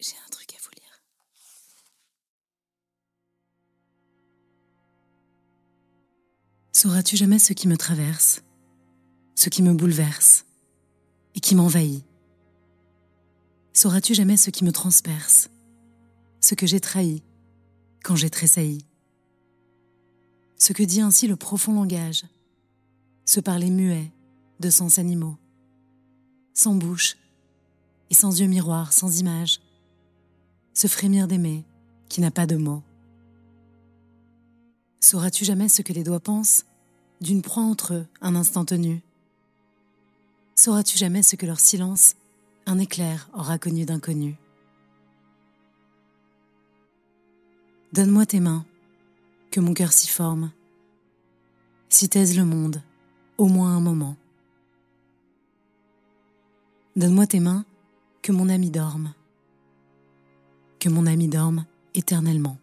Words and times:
J'ai 0.00 0.16
un 0.26 0.30
truc 0.30 0.54
à 0.54 0.56
vous 0.62 0.70
lire. 0.80 1.02
Sauras-tu 6.72 7.18
jamais 7.18 7.38
ce 7.38 7.52
qui 7.52 7.68
me 7.68 7.76
traverse, 7.76 8.42
ce 9.34 9.50
qui 9.50 9.62
me 9.62 9.74
bouleverse 9.74 10.46
et 11.34 11.40
qui 11.40 11.54
m'envahit? 11.54 12.02
Sauras-tu 13.74 14.14
jamais 14.14 14.38
ce 14.38 14.48
qui 14.48 14.64
me 14.64 14.72
transperce, 14.72 15.50
ce 16.40 16.54
que 16.54 16.66
j'ai 16.66 16.80
trahi 16.80 17.22
quand 18.02 18.16
j'ai 18.16 18.30
tressailli? 18.30 18.86
Ce 20.56 20.72
que 20.72 20.82
dit 20.82 21.02
ainsi 21.02 21.26
le 21.26 21.36
profond 21.36 21.74
langage, 21.74 22.24
ce 23.26 23.40
parler 23.40 23.68
muet 23.68 24.10
de 24.60 24.70
sens 24.70 24.98
animaux, 24.98 25.36
sans 26.54 26.74
bouche 26.74 27.18
et 28.08 28.14
sans 28.14 28.40
yeux 28.40 28.46
miroirs, 28.46 28.94
sans 28.94 29.20
image, 29.20 29.60
ce 30.74 30.86
frémir 30.86 31.28
d'aimer 31.28 31.64
qui 32.08 32.20
n'a 32.20 32.30
pas 32.30 32.46
de 32.46 32.56
mots. 32.56 32.82
Sauras-tu 35.00 35.44
jamais 35.44 35.68
ce 35.68 35.82
que 35.82 35.92
les 35.92 36.04
doigts 36.04 36.20
pensent 36.20 36.64
d'une 37.20 37.42
proie 37.42 37.62
entre 37.62 37.94
eux 37.94 38.06
un 38.20 38.34
instant 38.34 38.64
tenu? 38.64 39.02
Sauras-tu 40.54 40.98
jamais 40.98 41.22
ce 41.22 41.36
que 41.36 41.46
leur 41.46 41.60
silence 41.60 42.16
un 42.66 42.78
éclair 42.78 43.30
aura 43.32 43.58
connu 43.58 43.84
d'inconnu? 43.84 44.36
Donne-moi 47.92 48.26
tes 48.26 48.40
mains, 48.40 48.64
que 49.50 49.58
mon 49.58 49.74
cœur 49.74 49.92
s'y 49.92 50.06
forme, 50.06 50.52
si 51.88 52.08
taise 52.08 52.36
le 52.36 52.44
monde, 52.44 52.82
au 53.36 53.46
moins 53.46 53.76
un 53.76 53.80
moment. 53.80 54.16
Donne-moi 56.94 57.26
tes 57.26 57.40
mains, 57.40 57.64
que 58.22 58.30
mon 58.30 58.48
ami 58.48 58.70
dorme, 58.70 59.12
que 60.80 60.88
mon 60.88 61.06
ami 61.06 61.28
dorme 61.28 61.66
éternellement. 61.94 62.58